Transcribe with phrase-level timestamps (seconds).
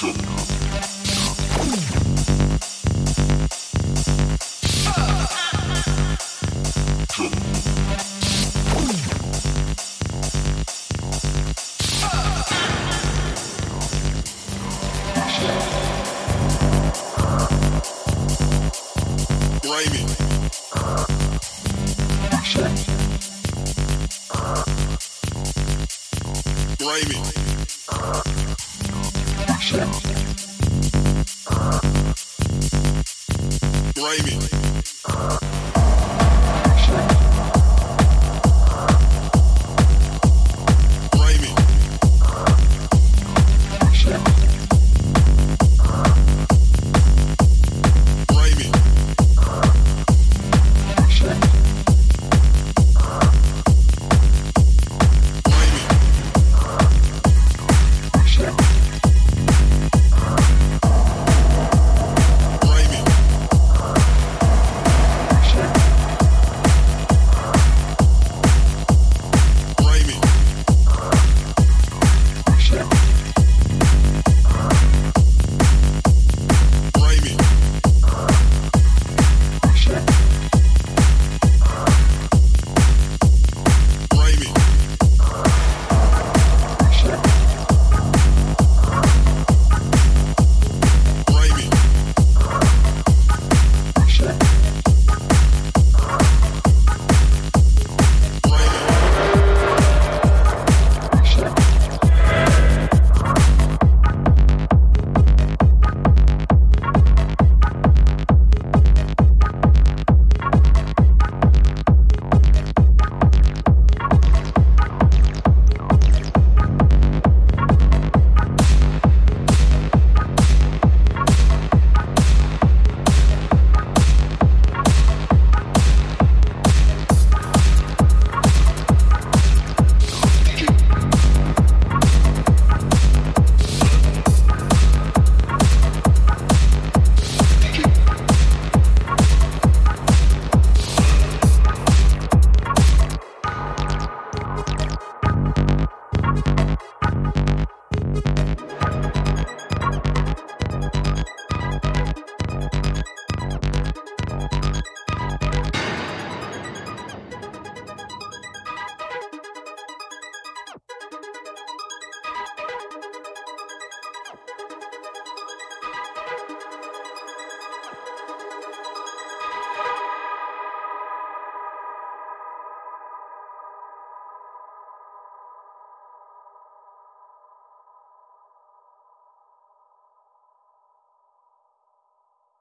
[0.00, 0.27] Jackson.